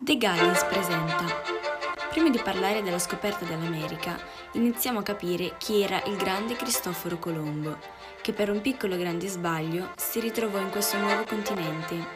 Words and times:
De 0.00 0.16
Gallis 0.16 0.62
presenta. 0.62 1.24
Prima 2.10 2.30
di 2.30 2.38
parlare 2.38 2.84
della 2.84 3.00
scoperta 3.00 3.44
dell'America, 3.44 4.16
iniziamo 4.52 5.00
a 5.00 5.02
capire 5.02 5.56
chi 5.58 5.82
era 5.82 6.00
il 6.04 6.14
grande 6.14 6.54
Cristoforo 6.54 7.18
Colombo, 7.18 7.76
che 8.22 8.32
per 8.32 8.48
un 8.48 8.60
piccolo 8.60 8.96
grande 8.96 9.26
sbaglio 9.26 9.90
si 9.96 10.20
ritrovò 10.20 10.60
in 10.60 10.70
questo 10.70 10.98
nuovo 10.98 11.24
continente. 11.24 12.06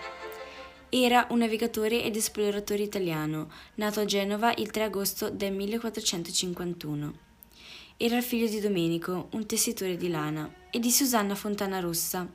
Era 0.90 1.26
un 1.30 1.38
navigatore 1.38 2.04
ed 2.04 2.14
esploratore 2.14 2.84
italiano, 2.84 3.50
nato 3.74 3.98
a 3.98 4.04
Genova 4.04 4.54
il 4.54 4.70
3 4.70 4.84
agosto 4.84 5.28
del 5.28 5.52
1451. 5.52 7.12
Era 7.96 8.20
figlio 8.20 8.46
di 8.46 8.60
Domenico, 8.60 9.26
un 9.32 9.44
tessitore 9.44 9.96
di 9.96 10.08
lana, 10.08 10.48
e 10.70 10.78
di 10.78 10.92
Susanna 10.92 11.34
Fontana 11.34 11.80
Rossa, 11.80 12.28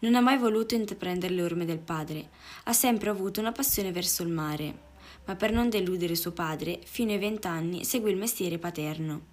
non 0.00 0.14
ha 0.14 0.20
mai 0.20 0.38
voluto 0.38 0.74
intraprendere 0.74 1.34
le 1.34 1.42
orme 1.42 1.64
del 1.64 1.78
padre, 1.78 2.30
ha 2.64 2.72
sempre 2.72 3.10
avuto 3.10 3.40
una 3.40 3.52
passione 3.52 3.92
verso 3.92 4.22
il 4.22 4.28
mare, 4.28 4.78
ma 5.26 5.36
per 5.36 5.52
non 5.52 5.68
deludere 5.68 6.14
suo 6.14 6.32
padre, 6.32 6.80
fino 6.84 7.12
ai 7.12 7.18
vent'anni 7.18 7.84
seguì 7.84 8.10
il 8.10 8.16
mestiere 8.16 8.58
paterno. 8.58 9.32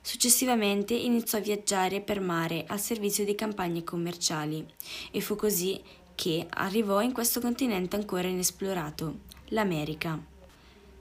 Successivamente 0.00 0.94
iniziò 0.94 1.38
a 1.38 1.40
viaggiare 1.40 2.00
per 2.00 2.20
mare 2.20 2.64
al 2.68 2.78
servizio 2.80 3.24
di 3.24 3.34
campagne 3.34 3.82
commerciali 3.82 4.64
e 5.10 5.20
fu 5.20 5.34
così 5.34 5.82
che 6.14 6.46
arrivò 6.48 7.02
in 7.02 7.12
questo 7.12 7.40
continente 7.40 7.96
ancora 7.96 8.28
inesplorato, 8.28 9.18
l'America. 9.46 10.34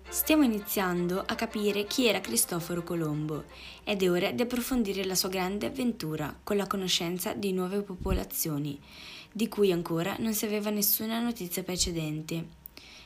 Stiamo 0.08 0.44
iniziando 0.44 1.22
a 1.26 1.36
capire 1.36 1.86
chi 1.86 2.08
era 2.08 2.22
Cristoforo 2.22 2.84
Colombo 2.84 3.45
ed 3.84 4.02
è 4.02 4.09
ora 4.09 4.31
di 4.31 4.44
approfondire 4.44 5.04
la 5.04 5.16
sua 5.16 5.30
grande 5.30 5.66
avventura 5.66 6.34
con 6.41 6.55
la 6.55 6.68
conoscenza 6.68 7.34
di 7.34 7.52
nuove 7.52 7.81
popolazioni, 7.81 8.80
di 9.31 9.50
cui 9.50 9.72
ancora 9.72 10.16
non 10.20 10.34
si 10.34 10.45
aveva 10.45 10.70
nessuna 10.70 11.20
notizia 11.20 11.64
precedente. 11.64 12.45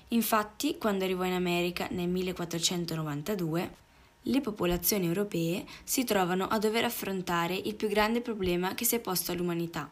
Infatti, 0.09 0.77
quando 0.77 1.05
arrivò 1.05 1.23
in 1.23 1.34
America 1.34 1.88
nel 1.89 2.09
1492, 2.09 3.75
le 4.23 4.42
popolazioni 4.42 5.08
europee 5.08 5.66
si 5.83 6.03
trovano 6.03 6.47
a 6.47 6.59
dover 6.59 6.83
affrontare 6.83 7.55
il 7.55 7.75
più 7.75 7.88
grande 7.88 8.22
problema 8.22 8.75
che 8.75 8.86
si 8.86 8.95
è 8.95 9.00
posto 9.00 9.31
all'umanità. 9.31 9.89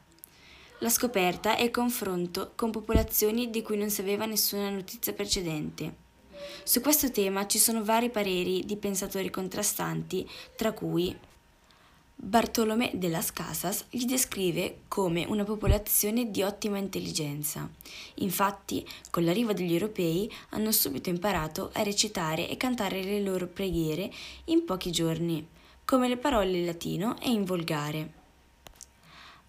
La 0.79 0.89
scoperta 0.89 1.55
e 1.55 1.63
il 1.63 1.71
confronto 1.71 2.51
con 2.55 2.69
popolazioni 2.69 3.49
di 3.49 3.63
cui 3.63 3.77
non 3.77 3.89
si 3.89 4.01
aveva 4.01 4.25
nessuna 4.25 4.69
notizia 4.69 5.13
precedente. 5.13 6.05
Su 6.63 6.81
questo 6.81 7.11
tema 7.11 7.47
ci 7.47 7.59
sono 7.59 7.83
vari 7.83 8.09
pareri 8.09 8.63
di 8.65 8.77
pensatori 8.77 9.29
contrastanti, 9.29 10.27
tra 10.55 10.71
cui 10.71 11.15
Bartolomé 12.19 12.89
de 12.95 13.09
las 13.09 13.31
Casas 13.31 13.85
li 13.91 14.05
descrive 14.05 14.79
come 14.87 15.23
una 15.27 15.43
popolazione 15.43 16.31
di 16.31 16.41
ottima 16.41 16.79
intelligenza. 16.79 17.69
Infatti, 18.15 18.83
con 19.11 19.23
l'arrivo 19.23 19.53
degli 19.53 19.73
europei 19.73 20.27
hanno 20.49 20.71
subito 20.71 21.09
imparato 21.09 21.69
a 21.73 21.83
recitare 21.83 22.49
e 22.49 22.57
cantare 22.57 23.03
le 23.03 23.21
loro 23.21 23.45
preghiere 23.45 24.11
in 24.45 24.65
pochi 24.65 24.89
giorni, 24.91 25.47
come 25.85 26.07
le 26.07 26.17
parole 26.17 26.57
in 26.57 26.65
latino 26.65 27.19
e 27.21 27.29
in 27.29 27.45
volgare. 27.45 28.13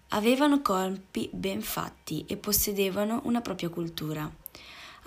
Avevano 0.09 0.61
corpi 0.61 1.27
ben 1.33 1.61
fatti 1.61 2.23
e 2.27 2.37
possedevano 2.37 3.21
una 3.23 3.41
propria 3.41 3.69
cultura 3.69 4.31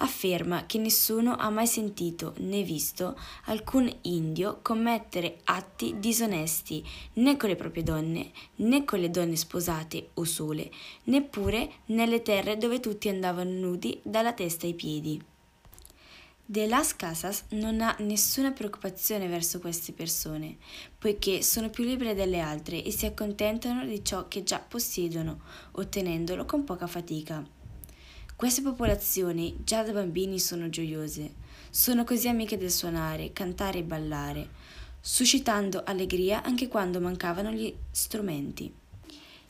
afferma 0.03 0.67
che 0.67 0.78
nessuno 0.78 1.36
ha 1.36 1.48
mai 1.48 1.67
sentito 1.67 2.34
né 2.39 2.62
visto 2.62 3.19
alcun 3.45 3.91
indio 4.03 4.58
commettere 4.61 5.39
atti 5.45 5.98
disonesti 5.98 6.84
né 7.14 7.36
con 7.36 7.48
le 7.48 7.56
proprie 7.56 7.83
donne, 7.83 8.33
né 8.56 8.84
con 8.84 8.98
le 8.98 9.11
donne 9.11 9.36
sposate 9.36 10.11
o 10.14 10.25
sole, 10.25 10.70
neppure 11.05 11.70
nelle 11.86 12.23
terre 12.23 12.56
dove 12.56 12.80
tutti 12.80 13.08
andavano 13.08 13.50
nudi 13.50 13.98
dalla 14.03 14.33
testa 14.33 14.67
ai 14.67 14.75
piedi. 14.75 15.23
De 16.45 16.67
Las 16.67 16.95
Casas 16.97 17.45
non 17.50 17.80
ha 17.80 17.95
nessuna 18.00 18.50
preoccupazione 18.50 19.28
verso 19.28 19.61
queste 19.61 19.92
persone, 19.92 20.56
poiché 20.98 21.41
sono 21.42 21.70
più 21.70 21.84
libere 21.84 22.14
delle 22.14 22.41
altre 22.41 22.83
e 22.83 22.91
si 22.91 23.06
accontentano 23.06 23.86
di 23.86 24.05
ciò 24.05 24.27
che 24.27 24.42
già 24.42 24.58
possiedono, 24.58 25.40
ottenendolo 25.73 26.45
con 26.45 26.64
poca 26.64 26.89
fatica. 26.89 27.61
Queste 28.42 28.61
popolazioni 28.61 29.58
già 29.63 29.85
da 29.85 29.92
bambini 29.92 30.41
sono 30.41 30.69
gioiose, 30.69 31.35
sono 31.70 32.03
così 32.03 32.27
amiche 32.27 32.58
del 32.58 32.73
suonare, 32.73 33.33
cantare 33.33 33.79
e 33.79 33.83
ballare, 33.85 34.48
suscitando 35.01 35.85
allegria 35.86 36.42
anche 36.42 36.67
quando 36.67 37.01
mancavano 37.01 37.52
gli 37.52 37.73
strumenti. 37.92 38.75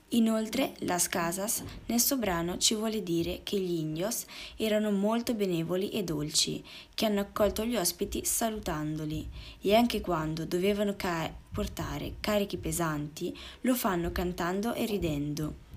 Inoltre, 0.09 0.75
Las 0.81 1.09
Casas 1.09 1.63
nel 1.87 2.01
suo 2.01 2.19
brano 2.19 2.59
ci 2.59 2.75
vuole 2.75 3.03
dire 3.03 3.41
che 3.45 3.59
gli 3.59 3.79
indios 3.79 4.27
erano 4.59 4.91
molto 4.91 5.33
benevoli 5.33 5.89
e 5.89 6.05
dolci, 6.05 6.63
che 6.93 7.07
hanno 7.07 7.21
accolto 7.21 7.65
gli 7.65 7.77
ospiti 7.77 8.27
salutandoli. 8.27 9.27
E 9.63 9.75
anche 9.75 10.03
quando 10.03 10.45
dovevano 10.45 10.97
ca- 10.97 11.35
portare 11.51 12.17
carichi 12.21 12.59
pesanti 12.59 13.35
lo 13.63 13.75
fanno 13.75 14.13
cantando 14.13 14.75
e 14.75 14.85
ridendo 14.85 15.71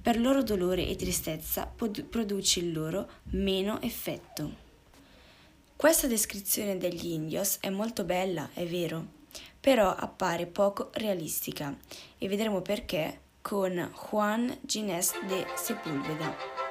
per 0.00 0.18
loro 0.18 0.42
dolore 0.42 0.86
e 0.86 0.96
tristezza 0.96 1.72
produce 2.08 2.60
il 2.60 2.72
loro 2.72 3.08
meno 3.30 3.80
effetto. 3.80 4.60
Questa 5.76 6.06
descrizione 6.06 6.78
degli 6.78 7.06
indios 7.06 7.58
è 7.60 7.68
molto 7.68 8.04
bella, 8.04 8.50
è 8.54 8.64
vero, 8.66 9.04
però 9.60 9.94
appare 9.94 10.46
poco 10.46 10.90
realistica 10.94 11.76
e 12.18 12.28
vedremo 12.28 12.62
perché 12.62 13.20
con 13.42 13.92
Juan 14.10 14.58
Ginés 14.62 15.12
de 15.26 15.44
Sepúlveda. 15.56 16.61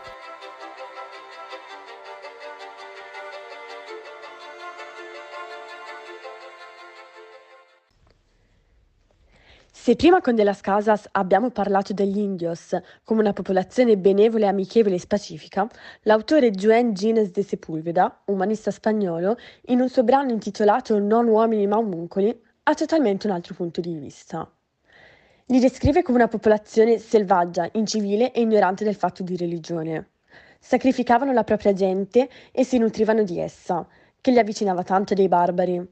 Se 9.84 9.96
prima 9.96 10.22
con 10.22 10.36
De 10.36 10.44
las 10.44 10.62
Casas 10.62 11.08
abbiamo 11.14 11.50
parlato 11.50 11.92
degli 11.92 12.20
indios 12.20 12.80
come 13.04 13.22
una 13.22 13.34
popolazione 13.34 13.98
benevole, 13.98 14.46
amichevole 14.46 14.94
e 14.94 15.02
pacifica, 15.08 15.68
l'autore 16.04 16.52
Juan 16.52 16.94
Gines 16.94 17.32
de 17.32 17.42
Sepúlveda, 17.42 18.22
umanista 18.26 18.70
spagnolo, 18.70 19.38
in 19.70 19.82
un 19.82 19.90
suo 19.90 20.04
brano 20.04 20.30
intitolato 20.30 21.00
Non 21.00 21.28
uomini 21.28 21.66
ma 21.66 21.78
omuncoli, 21.78 22.42
ha 22.62 22.76
totalmente 22.76 23.26
un 23.26 23.34
altro 23.34 23.56
punto 23.56 23.82
di 23.82 23.96
vista. 23.96 24.48
Li 25.48 25.60
descrive 25.60 26.04
come 26.04 26.20
una 26.20 26.28
popolazione 26.28 27.00
selvaggia, 27.00 27.68
incivile 27.72 28.34
e 28.34 28.42
ignorante 28.42 28.84
del 28.84 28.94
fatto 28.94 29.24
di 29.24 29.36
religione. 29.36 30.10
Sacrificavano 30.60 31.34
la 31.34 31.44
propria 31.44 31.74
gente 31.74 32.30
e 32.52 32.64
si 32.64 32.78
nutrivano 32.78 33.24
di 33.24 33.40
essa, 33.40 33.88
che 34.22 34.30
li 34.30 34.38
avvicinava 34.38 34.84
tanto 34.84 35.16
dei 35.16 35.28
barbari. 35.28 35.84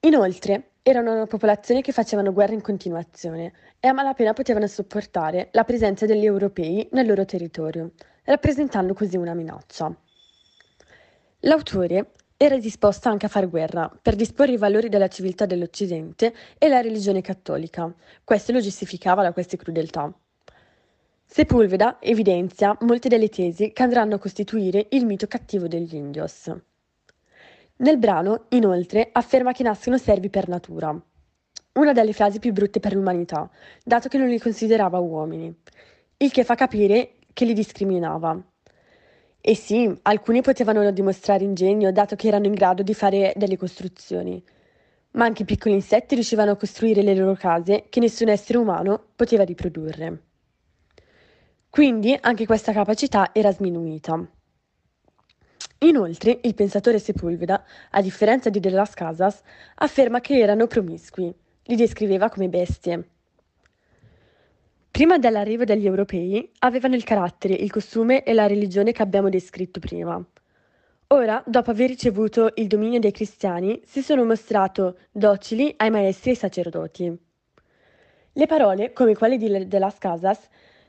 Inoltre, 0.00 0.70
erano 0.88 1.12
una 1.12 1.26
popolazione 1.26 1.80
che 1.80 1.90
facevano 1.90 2.32
guerra 2.32 2.52
in 2.52 2.60
continuazione 2.60 3.52
e 3.80 3.88
a 3.88 3.92
malapena 3.92 4.32
potevano 4.34 4.68
sopportare 4.68 5.48
la 5.50 5.64
presenza 5.64 6.06
degli 6.06 6.24
europei 6.24 6.88
nel 6.92 7.08
loro 7.08 7.24
territorio, 7.24 7.90
rappresentando 8.22 8.94
così 8.94 9.16
una 9.16 9.34
minaccia. 9.34 9.92
L'autore 11.40 12.12
era 12.36 12.56
disposto 12.56 13.08
anche 13.08 13.26
a 13.26 13.28
fare 13.28 13.48
guerra 13.48 13.90
per 14.00 14.14
disporre 14.14 14.52
i 14.52 14.56
valori 14.58 14.88
della 14.88 15.08
civiltà 15.08 15.44
dell'Occidente 15.44 16.32
e 16.56 16.68
la 16.68 16.80
religione 16.80 17.20
cattolica. 17.20 17.92
Questo 18.22 18.52
lo 18.52 18.60
giustificava 18.60 19.22
da 19.22 19.32
queste 19.32 19.56
crudeltà. 19.56 20.14
Sepulveda 21.24 21.96
evidenzia 21.98 22.78
molte 22.82 23.08
delle 23.08 23.28
tesi 23.28 23.72
che 23.72 23.82
andranno 23.82 24.14
a 24.14 24.18
costituire 24.18 24.86
il 24.90 25.04
mito 25.04 25.26
cattivo 25.26 25.66
degli 25.66 25.96
indios. 25.96 26.48
Nel 27.78 27.98
brano, 27.98 28.46
inoltre, 28.50 29.10
afferma 29.12 29.52
che 29.52 29.62
nascono 29.62 29.98
servi 29.98 30.30
per 30.30 30.48
natura, 30.48 30.98
una 31.74 31.92
delle 31.92 32.14
frasi 32.14 32.38
più 32.38 32.50
brutte 32.52 32.80
per 32.80 32.94
l'umanità, 32.94 33.50
dato 33.84 34.08
che 34.08 34.16
non 34.16 34.28
li 34.28 34.38
considerava 34.38 34.98
uomini, 34.98 35.54
il 36.16 36.32
che 36.32 36.42
fa 36.42 36.54
capire 36.54 37.16
che 37.34 37.44
li 37.44 37.52
discriminava. 37.52 38.42
E 39.38 39.54
sì, 39.54 39.94
alcuni 40.02 40.40
potevano 40.40 40.90
dimostrare 40.90 41.44
ingegno, 41.44 41.92
dato 41.92 42.16
che 42.16 42.28
erano 42.28 42.46
in 42.46 42.54
grado 42.54 42.82
di 42.82 42.94
fare 42.94 43.34
delle 43.36 43.58
costruzioni, 43.58 44.42
ma 45.10 45.26
anche 45.26 45.44
piccoli 45.44 45.74
insetti 45.74 46.14
riuscivano 46.14 46.52
a 46.52 46.56
costruire 46.56 47.02
le 47.02 47.14
loro 47.14 47.34
case 47.34 47.88
che 47.90 48.00
nessun 48.00 48.28
essere 48.28 48.56
umano 48.56 49.08
poteva 49.14 49.44
riprodurre. 49.44 50.22
Quindi 51.68 52.16
anche 52.18 52.46
questa 52.46 52.72
capacità 52.72 53.30
era 53.34 53.52
sminuita. 53.52 54.35
Inoltre, 55.86 56.40
il 56.42 56.54
pensatore 56.54 56.98
Sepulveda, 56.98 57.64
a 57.90 58.02
differenza 58.02 58.50
di 58.50 58.58
De 58.58 58.70
las 58.70 58.92
Casas, 58.92 59.40
afferma 59.76 60.20
che 60.20 60.36
erano 60.36 60.66
promiscui, 60.66 61.32
li 61.62 61.76
descriveva 61.76 62.28
come 62.28 62.48
bestie. 62.48 63.08
Prima 64.90 65.16
dell'arrivo 65.18 65.62
degli 65.62 65.86
europei 65.86 66.50
avevano 66.60 66.96
il 66.96 67.04
carattere, 67.04 67.54
il 67.54 67.70
costume 67.70 68.24
e 68.24 68.32
la 68.32 68.48
religione 68.48 68.90
che 68.90 69.02
abbiamo 69.02 69.28
descritto 69.28 69.78
prima. 69.78 70.20
Ora, 71.08 71.40
dopo 71.46 71.70
aver 71.70 71.90
ricevuto 71.90 72.50
il 72.56 72.66
dominio 72.66 72.98
dei 72.98 73.12
cristiani, 73.12 73.80
si 73.84 74.02
sono 74.02 74.24
mostrato 74.24 74.98
docili 75.12 75.72
ai 75.76 75.90
maestri 75.90 76.30
e 76.30 76.32
ai 76.32 76.38
sacerdoti. 76.38 77.18
Le 78.32 78.46
parole, 78.46 78.92
come 78.92 79.14
quelle 79.14 79.36
di 79.36 79.68
De 79.68 79.78
las 79.78 79.98
Casas, 79.98 80.48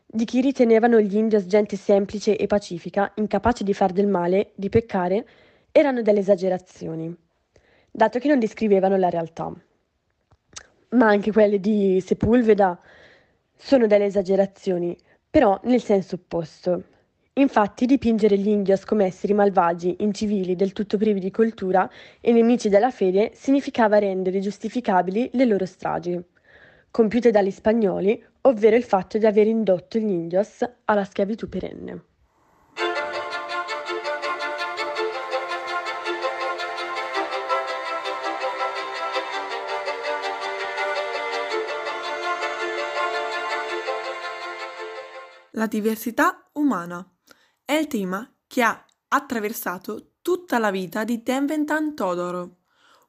di 0.09 0.23
chi 0.23 0.39
ritenevano 0.39 1.01
gli 1.01 1.17
indios 1.17 1.45
gente 1.47 1.75
semplice 1.75 2.37
e 2.37 2.47
pacifica, 2.47 3.11
incapace 3.15 3.65
di 3.65 3.73
far 3.73 3.91
del 3.91 4.07
male, 4.07 4.51
di 4.55 4.69
peccare, 4.69 5.27
erano 5.69 6.01
delle 6.01 6.19
esagerazioni, 6.19 7.13
dato 7.91 8.17
che 8.17 8.29
non 8.29 8.39
descrivevano 8.39 8.95
la 8.95 9.09
realtà. 9.09 9.53
Ma 10.91 11.07
anche 11.07 11.33
quelle 11.33 11.59
di 11.59 11.99
Sepulveda 11.99 12.79
sono 13.53 13.85
delle 13.85 14.05
esagerazioni, 14.05 14.97
però 15.29 15.59
nel 15.63 15.81
senso 15.81 16.15
opposto. 16.15 16.83
Infatti 17.33 17.85
dipingere 17.85 18.37
gli 18.37 18.47
indios 18.47 18.85
come 18.85 19.05
esseri 19.05 19.33
malvagi, 19.33 19.97
incivili, 19.99 20.55
del 20.55 20.71
tutto 20.71 20.97
privi 20.97 21.19
di 21.19 21.31
cultura 21.31 21.87
e 22.21 22.31
nemici 22.31 22.69
della 22.69 22.91
fede 22.91 23.31
significava 23.35 23.99
rendere 23.99 24.39
giustificabili 24.39 25.29
le 25.33 25.45
loro 25.45 25.65
stragi, 25.65 26.19
compiute 26.89 27.29
dagli 27.29 27.51
spagnoli, 27.51 28.23
ovvero 28.47 28.77
il 28.77 28.83
fatto 28.83 29.17
di 29.17 29.25
aver 29.25 29.45
indotto 29.45 29.99
gli 29.99 30.09
indios 30.09 30.63
alla 30.85 31.03
schiavitù 31.03 31.49
perenne. 31.49 32.05
La 45.51 45.65
diversità 45.65 46.49
umana 46.53 47.05
è 47.65 47.73
il 47.73 47.87
tema 47.87 48.31
che 48.45 48.61
ha 48.61 48.85
attraversato 49.09 50.11
tutta 50.21 50.59
la 50.59 50.71
vita 50.71 51.03
di 51.03 51.23
Deventan 51.23 51.95
Todorov, 51.95 52.56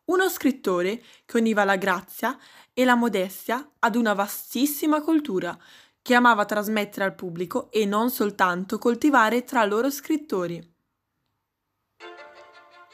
uno 0.09 0.29
scrittore 0.29 1.03
che 1.25 1.39
univa 1.39 1.65
la 1.65 1.77
grazia 1.77 2.39
e 2.73 2.85
la 2.85 2.95
modestia 2.95 3.73
ad 3.79 3.97
una 3.97 4.13
vastissima 4.13 5.01
cultura 5.01 5.59
che 6.01 6.15
amava 6.15 6.45
trasmettere 6.45 7.05
al 7.05 7.15
pubblico 7.15 7.71
e 7.71 7.85
non 7.85 8.11
soltanto 8.11 8.79
coltivare 8.79 9.45
tra 9.45 9.65
loro 9.65 9.91
scrittori. 9.91 10.77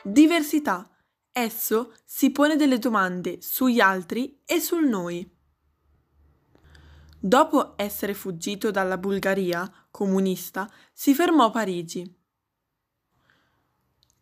Diversità. 0.02 0.88
Esso 1.36 1.92
si 2.04 2.30
pone 2.30 2.54
delle 2.54 2.78
domande 2.78 3.40
sugli 3.40 3.80
altri 3.80 4.40
e 4.44 4.60
sul 4.60 4.86
noi. 4.86 5.28
Dopo 7.18 7.74
essere 7.76 8.14
fuggito 8.14 8.70
dalla 8.70 8.98
Bulgaria 8.98 9.68
comunista, 9.90 10.70
si 10.92 11.14
fermò 11.14 11.46
a 11.46 11.50
Parigi. 11.50 12.23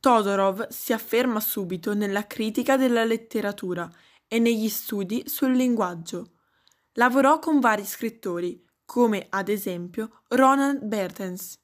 Todorov 0.03 0.67
si 0.67 0.93
afferma 0.93 1.39
subito 1.39 1.95
nella 1.95 2.27
critica 2.27 2.77
della 2.77 3.05
letteratura 3.05 3.89
e 4.27 4.41
negli 4.41 4.69
studi 4.69 5.29
sul 5.29 5.53
linguaggio. 5.53 6.39
Lavorò 6.95 7.39
con 7.39 7.61
vari 7.61 7.85
scrittori, 7.85 8.69
come 8.85 9.29
ad 9.31 9.49
esempio 9.49 10.23
Roland 10.31 10.83
Bertens. 10.83 11.57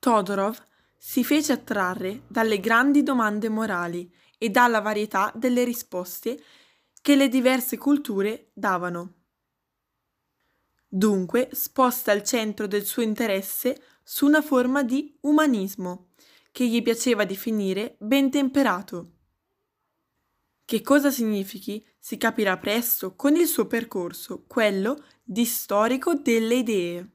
Todorov 0.00 0.60
si 0.98 1.22
fece 1.22 1.52
attrarre 1.52 2.22
dalle 2.26 2.58
grandi 2.58 3.04
domande 3.04 3.48
morali 3.48 4.12
e 4.36 4.50
dalla 4.50 4.80
varietà 4.80 5.30
delle 5.32 5.62
risposte 5.62 6.42
che 7.00 7.14
le 7.14 7.28
diverse 7.28 7.78
culture 7.78 8.50
davano. 8.52 9.12
Dunque 10.88 11.50
sposta 11.52 12.10
il 12.10 12.24
centro 12.24 12.66
del 12.66 12.84
suo 12.84 13.02
interesse 13.02 13.80
su 14.02 14.26
una 14.26 14.42
forma 14.42 14.82
di 14.82 15.16
umanismo, 15.20 16.08
che 16.54 16.68
gli 16.68 16.82
piaceva 16.82 17.24
definire 17.24 17.96
ben 17.98 18.30
temperato. 18.30 19.10
Che 20.64 20.82
cosa 20.82 21.10
significhi 21.10 21.84
si 21.98 22.16
capirà 22.16 22.58
presto 22.58 23.16
con 23.16 23.34
il 23.34 23.48
suo 23.48 23.66
percorso, 23.66 24.44
quello 24.46 25.02
di 25.24 25.44
storico 25.46 26.14
delle 26.14 26.54
idee. 26.54 27.10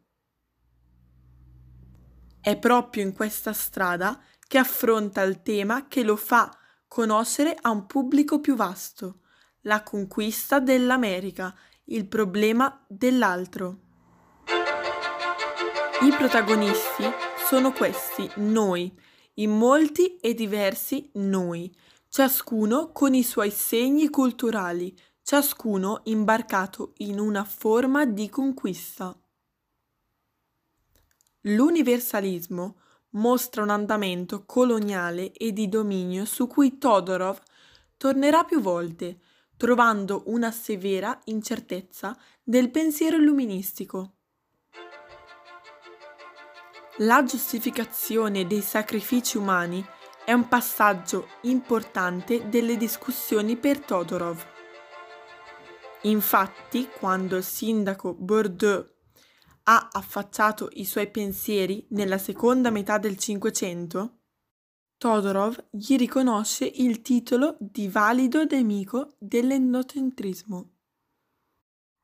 È 2.41 2.57
proprio 2.57 3.01
in 3.03 3.13
questa 3.13 3.53
strada 3.53 4.21
che 4.45 4.57
affronta 4.57 5.21
il 5.21 5.41
tema 5.41 5.87
che 5.87 6.03
lo 6.03 6.17
fa 6.17 6.53
conoscere 6.85 7.55
a 7.61 7.69
un 7.69 7.85
pubblico 7.85 8.41
più 8.41 8.57
vasto, 8.57 9.21
la 9.61 9.83
conquista 9.83 10.59
dell'America 10.59 11.55
il 11.85 12.09
problema 12.09 12.83
dell'altro. 12.89 13.79
I 16.01 16.11
protagonisti 16.17 17.03
sono 17.47 17.71
questi, 17.71 18.29
noi, 18.35 19.07
in 19.39 19.51
molti 19.51 20.17
e 20.17 20.33
diversi 20.33 21.09
noi, 21.13 21.73
ciascuno 22.09 22.91
con 22.91 23.13
i 23.13 23.23
suoi 23.23 23.51
segni 23.51 24.09
culturali, 24.09 24.95
ciascuno 25.21 26.01
imbarcato 26.05 26.93
in 26.97 27.19
una 27.19 27.43
forma 27.43 28.05
di 28.05 28.29
conquista. 28.29 29.17
L'universalismo 31.43 32.79
mostra 33.11 33.63
un 33.63 33.69
andamento 33.69 34.43
coloniale 34.45 35.31
e 35.31 35.53
di 35.53 35.69
dominio 35.69 36.25
su 36.25 36.47
cui 36.47 36.77
Todorov 36.77 37.39
tornerà 37.95 38.43
più 38.43 38.59
volte, 38.59 39.19
trovando 39.55 40.23
una 40.25 40.51
severa 40.51 41.17
incertezza 41.25 42.17
del 42.43 42.69
pensiero 42.71 43.15
illuministico. 43.15 44.18
La 47.01 47.23
giustificazione 47.23 48.45
dei 48.45 48.59
sacrifici 48.59 49.37
umani 49.37 49.81
è 50.25 50.33
un 50.33 50.49
passaggio 50.49 51.29
importante 51.43 52.49
delle 52.49 52.75
discussioni 52.75 53.55
per 53.55 53.79
Todorov. 53.79 54.45
Infatti, 56.01 56.89
quando 56.89 57.37
il 57.37 57.43
sindaco 57.43 58.13
Bordeaux 58.13 58.85
ha 59.63 59.87
affacciato 59.89 60.67
i 60.73 60.83
suoi 60.83 61.09
pensieri 61.09 61.87
nella 61.91 62.17
seconda 62.17 62.69
metà 62.69 62.97
del 62.97 63.17
Cinquecento, 63.17 64.17
Todorov 64.97 65.69
gli 65.69 65.95
riconosce 65.95 66.65
il 66.65 67.01
titolo 67.01 67.55
di 67.61 67.87
valido 67.87 68.43
nemico 68.43 69.15
dell'endocentrismo. 69.17 70.71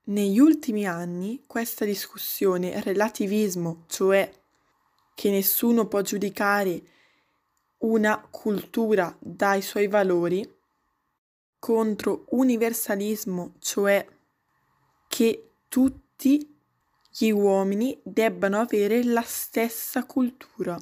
Negli 0.06 0.40
ultimi 0.40 0.88
anni 0.88 1.44
questa 1.46 1.84
discussione 1.84 2.82
relativismo, 2.82 3.84
cioè 3.88 4.32
che 5.16 5.32
nessuno 5.32 5.88
può 5.88 6.02
giudicare 6.02 6.84
una 7.80 8.28
cultura 8.30 9.16
dai 9.20 9.62
suoi 9.64 9.88
valori, 9.88 10.48
contro 11.58 12.26
universalismo, 12.30 13.56
cioè 13.58 14.06
che 15.08 15.52
tutti 15.68 16.56
gli 17.10 17.30
uomini 17.30 18.00
debbano 18.04 18.60
avere 18.60 19.04
la 19.04 19.24
stessa 19.24 20.06
cultura. 20.06 20.78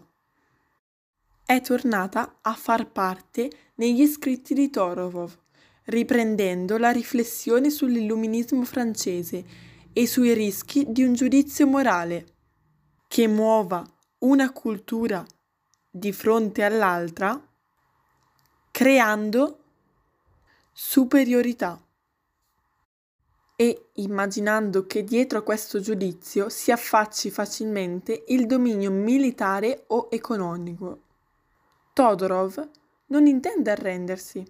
È 1.45 1.61
tornata 1.61 2.39
a 2.41 2.53
far 2.53 2.91
parte 2.91 3.49
negli 3.75 4.07
scritti 4.07 4.53
di 4.53 4.69
Torovov, 4.69 5.37
riprendendo 5.85 6.77
la 6.77 6.91
riflessione 6.91 7.69
sull'illuminismo 7.69 8.63
francese 8.63 9.45
e 9.93 10.07
sui 10.07 10.33
rischi 10.33 10.85
di 10.89 11.03
un 11.03 11.13
giudizio 11.13 11.67
morale 11.67 12.25
che 13.07 13.27
muova 13.27 13.85
una 14.23 14.53
cultura 14.53 15.25
di 15.89 16.13
fronte 16.13 16.63
all'altra, 16.63 17.39
creando 18.71 19.59
superiorità 20.71 21.79
e 23.57 23.89
immaginando 23.93 24.85
che 24.87 25.03
dietro 25.03 25.39
a 25.39 25.43
questo 25.43 25.81
giudizio 25.81 26.47
si 26.47 26.71
affacci 26.71 27.29
facilmente 27.31 28.23
il 28.27 28.45
dominio 28.45 28.91
militare 28.91 29.83
o 29.87 30.07
economico. 30.09 31.01
Todorov 31.91 32.69
non 33.07 33.27
intende 33.27 33.71
arrendersi 33.71 34.43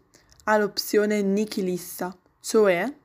all'opzione 0.43 1.23
nichilista, 1.23 2.15
cioè 2.39 2.95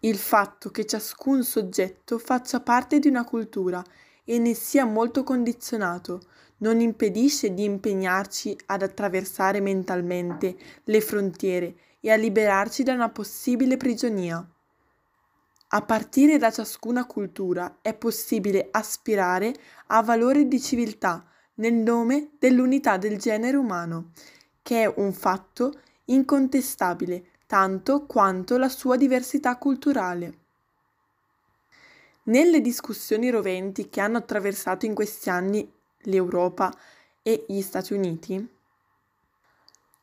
il 0.00 0.18
fatto 0.18 0.70
che 0.70 0.84
ciascun 0.84 1.44
soggetto 1.44 2.18
faccia 2.18 2.60
parte 2.60 2.98
di 2.98 3.06
una 3.06 3.24
cultura 3.24 3.82
e 4.26 4.38
ne 4.38 4.52
sia 4.52 4.84
molto 4.84 5.22
condizionato, 5.22 6.20
non 6.58 6.80
impedisce 6.80 7.54
di 7.54 7.64
impegnarci 7.64 8.56
ad 8.66 8.82
attraversare 8.82 9.60
mentalmente 9.60 10.56
le 10.84 11.00
frontiere 11.00 11.76
e 12.00 12.10
a 12.10 12.16
liberarci 12.16 12.82
da 12.82 12.92
una 12.92 13.08
possibile 13.08 13.76
prigionia. 13.76 14.46
A 15.68 15.82
partire 15.82 16.38
da 16.38 16.50
ciascuna 16.50 17.06
cultura 17.06 17.78
è 17.80 17.94
possibile 17.94 18.68
aspirare 18.70 19.54
a 19.86 20.02
valori 20.02 20.48
di 20.48 20.60
civiltà, 20.60 21.26
nel 21.54 21.74
nome 21.74 22.32
dell'unità 22.38 22.96
del 22.96 23.18
genere 23.18 23.56
umano, 23.56 24.10
che 24.62 24.82
è 24.82 24.92
un 24.96 25.12
fatto 25.12 25.80
incontestabile 26.06 27.30
tanto 27.46 28.06
quanto 28.06 28.58
la 28.58 28.68
sua 28.68 28.96
diversità 28.96 29.56
culturale. 29.56 30.45
Nelle 32.28 32.60
discussioni 32.60 33.30
roventi 33.30 33.88
che 33.88 34.00
hanno 34.00 34.18
attraversato 34.18 34.84
in 34.84 34.94
questi 34.94 35.30
anni 35.30 35.72
l'Europa 36.02 36.76
e 37.22 37.44
gli 37.46 37.60
Stati 37.60 37.92
Uniti, 37.92 38.54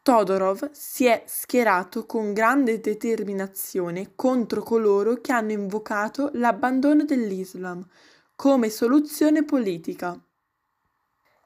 Todorov 0.02 0.72
si 0.72 1.06
è 1.06 1.24
schierato 1.26 2.06
con 2.06 2.32
grande 2.32 2.80
determinazione 2.80 4.12
contro 4.16 4.62
coloro 4.62 5.16
che 5.16 5.34
hanno 5.34 5.52
invocato 5.52 6.30
l'abbandono 6.36 7.04
dell'Islam 7.04 7.86
come 8.36 8.70
soluzione 8.70 9.44
politica 9.44 10.18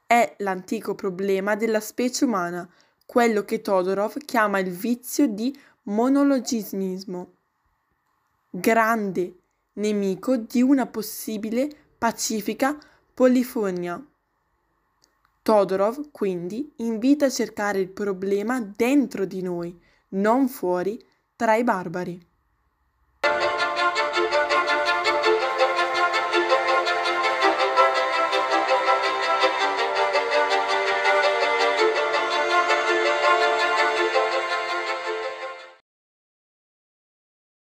È 0.06 0.34
l'antico 0.38 0.94
problema 0.94 1.56
della 1.56 1.80
specie 1.80 2.24
umana, 2.24 2.68
quello 3.04 3.44
che 3.44 3.60
Todorov 3.60 4.18
chiama 4.18 4.60
il 4.60 4.70
vizio 4.70 5.26
di 5.26 5.56
monologismo. 5.82 7.32
Grande 8.50 9.34
nemico 9.78 10.36
di 10.36 10.62
una 10.62 10.86
possibile 10.86 11.68
pacifica 11.98 12.78
polifonia. 13.12 14.00
Todorov 15.42 16.10
quindi 16.12 16.72
invita 16.76 17.26
a 17.26 17.30
cercare 17.30 17.80
il 17.80 17.88
problema 17.88 18.60
dentro 18.60 19.24
di 19.24 19.40
noi, 19.42 19.76
non 20.10 20.48
fuori, 20.48 21.02
tra 21.34 21.56
i 21.56 21.64
barbari. 21.64 22.27